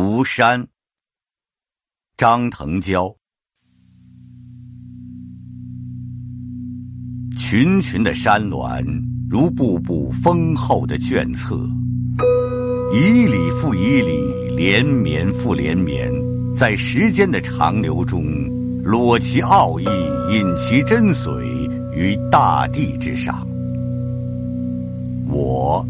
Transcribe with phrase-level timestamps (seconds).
[0.00, 0.64] 独山，
[2.16, 3.16] 张腾蛟。
[7.36, 8.80] 群群的山峦，
[9.28, 11.58] 如步步丰厚的卷册，
[12.94, 16.08] 以里复以里，连绵复连绵，
[16.54, 18.22] 在时间的长流中，
[18.84, 19.84] 裸其奥义，
[20.30, 21.42] 隐其真髓
[21.92, 23.44] 于大地之上。
[25.28, 25.84] 我，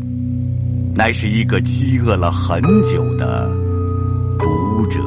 [0.94, 3.67] 乃是一个饥饿了很久的
[4.88, 5.00] 者。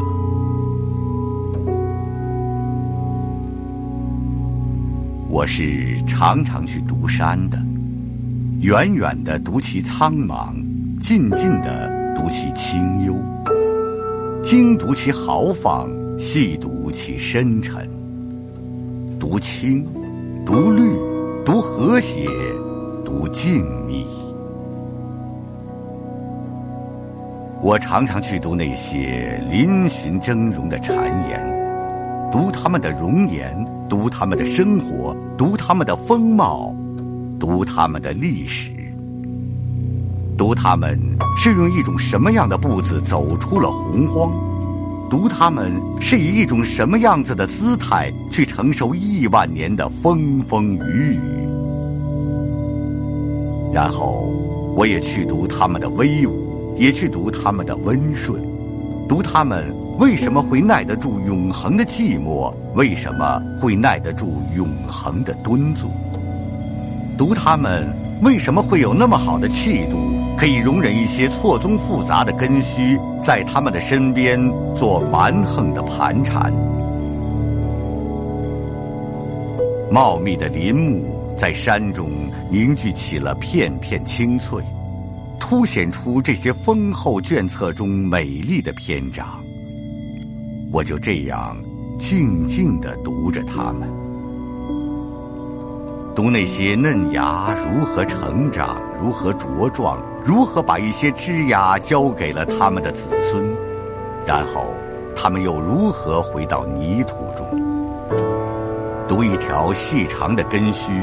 [5.30, 7.58] 我是常常去读山的，
[8.60, 10.54] 远远的读其苍茫，
[11.00, 13.16] 近近的读其清幽，
[14.44, 17.90] 精读其豪放，细读其深沉。
[19.20, 19.86] 读清，
[20.46, 20.96] 读绿，
[21.46, 22.28] 读和谐，
[23.06, 24.06] 读静谧。
[27.64, 30.96] 我常常去读那些嶙峋峥嵘的谗
[31.30, 31.40] 言。
[32.32, 33.54] 读他们的容颜，
[33.88, 36.74] 读他们的生活，读他们的风貌，
[37.40, 38.72] 读他们的历史，
[40.38, 41.00] 读他们
[41.38, 44.32] 是用一种什么样的步子走出了洪荒，
[45.08, 51.20] 读他们是以一种什么样子的姿态去承受亿万年的风风雨雨。
[53.72, 54.34] 然后，
[54.76, 58.42] 我也去读他们的威武，也去读他们的温顺，
[59.08, 59.74] 读他们。
[60.00, 62.52] 为什么会耐得住永恒的寂寞？
[62.74, 65.90] 为什么会耐得住永恒的敦促？
[67.20, 67.88] 读他们
[68.24, 69.98] 为什么会有那么好的气度，
[70.36, 74.40] 可以容忍一些错综复杂的根须在他们的身边
[74.76, 76.52] 做蛮横的盘缠？
[79.92, 81.04] 茂密的林木
[81.38, 82.10] 在山中
[82.50, 84.64] 凝聚起了片片青翠，
[85.42, 89.28] 凸显出这些丰厚卷册中美丽的篇章。
[90.72, 91.58] 我就这样
[91.98, 93.90] 静静的读着它们，
[96.16, 103.44] 读那些嫩芽如何成长，如何茁壮，如何把一些枝芽交给了他们的子孙，
[104.26, 104.68] 然后
[105.16, 107.46] 他们又如何回到泥土中，
[109.06, 110.94] 读一条细长的根须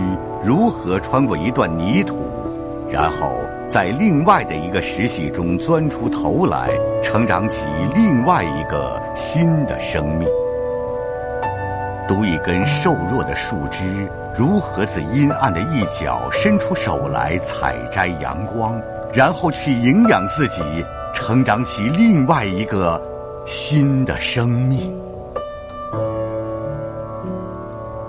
[0.43, 2.25] 如何穿过一段泥土，
[2.89, 3.37] 然后。
[3.69, 6.71] 在另外的一个石隙中钻出头来，
[7.03, 7.65] 成长起
[7.95, 10.27] 另外一个新的生命。
[12.09, 13.85] 读一根瘦弱的树枝
[14.35, 18.81] 如何自阴暗的一角伸出手来采摘阳光，
[19.13, 20.63] 然后去营养自己，
[21.13, 22.99] 成长起另外一个
[23.45, 24.99] 新的生命。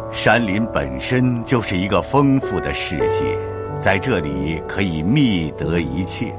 [0.10, 3.49] 山林本身就是一个丰富的世界。
[3.82, 6.34] 在这里可以觅得一切。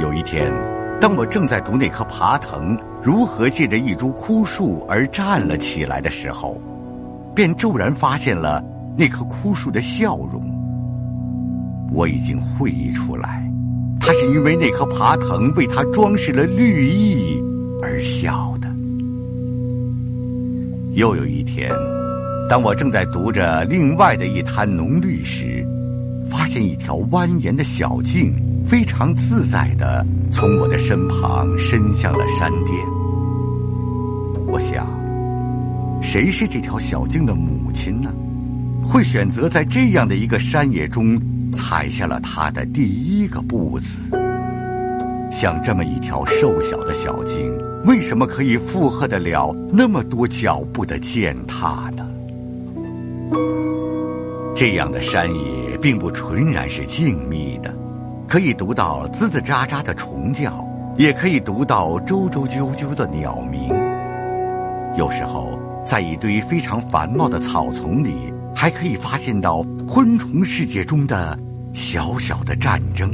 [0.00, 0.52] 有一天，
[1.00, 6.60] 当我正在读那棵爬藤如何借着一株枯树而站了起来的时候，
[7.34, 8.62] 便骤然发现了
[8.96, 10.40] 那棵枯树的笑容。
[11.92, 13.42] 我已经会意出来，
[13.98, 17.42] 它是因为那棵爬藤为它装饰了绿意
[17.82, 18.68] 而笑的。
[20.92, 21.72] 又有一天，
[22.48, 25.66] 当我正在读着另外的一滩浓绿时，
[26.30, 28.32] 发现一条蜿蜒的小径，
[28.64, 32.74] 非常自在的从我的身旁伸向了山巅。
[34.46, 34.86] 我想，
[36.00, 38.12] 谁是这条小径的母亲呢？
[38.84, 41.20] 会选择在这样的一个山野中
[41.52, 44.00] 踩下了他的第一个步子？
[45.30, 47.52] 像这么一条瘦小的小径，
[47.84, 52.06] 为什么可以负荷得了那么多脚步的践踏呢？
[54.58, 57.72] 这样的山野并不纯然是静谧的，
[58.26, 63.68] 可以读到吱吱喳喳的虫叫，也可以读到啾啾啾啾的鸟鸣。
[64.96, 71.38] 有时候，在一堆非常繁茂的草丛里，还可以发现到昆虫世界中的
[71.72, 73.08] 小小的战争。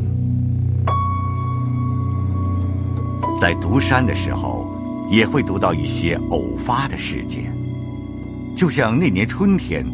[3.39, 4.67] 在读山的时候，
[5.11, 7.55] 也会读到一些偶发的事件，
[8.57, 9.85] 就像那年春天。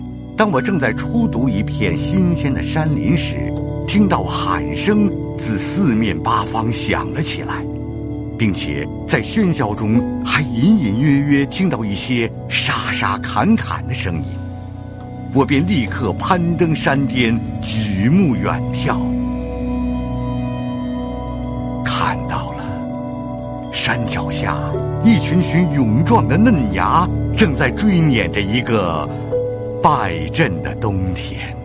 [0.41, 3.53] 当我正在初读一片新鲜的山林时，
[3.87, 5.07] 听到喊声
[5.37, 7.63] 自四面八方响了起来，
[8.39, 14.25] 并且在喧嚣中还隐隐约约听到一些沙沙侃侃的声音，
[15.35, 18.97] 我便立刻攀登山巅，举目远眺，
[21.85, 22.65] 看到了
[23.75, 24.57] 山脚下
[25.05, 27.07] 一群群勇壮的嫩芽
[27.37, 29.07] 正在追撵着一个。
[29.83, 31.57] 败阵的冬天，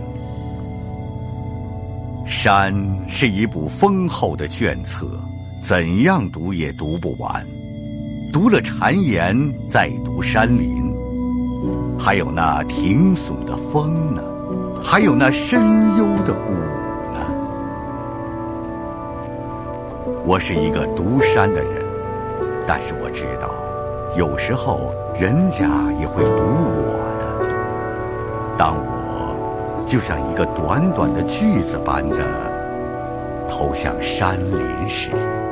[2.25, 2.73] 山
[3.09, 5.05] 是一部丰厚的卷册，
[5.59, 7.45] 怎样读也读不完。
[8.31, 9.35] 读了谗言，
[9.69, 10.93] 再读山林，
[11.99, 14.23] 还有那挺耸的峰呢，
[14.81, 15.59] 还有那深
[15.97, 16.53] 幽的谷
[17.13, 17.19] 呢。
[20.25, 21.83] 我是一个读山的人，
[22.65, 23.53] 但是我知道，
[24.17, 25.65] 有时候人家
[25.99, 27.25] 也会读我的。
[28.57, 35.44] 当我就像一个短短的句子般的投向山林时。